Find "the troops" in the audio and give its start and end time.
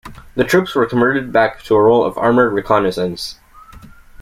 0.33-0.73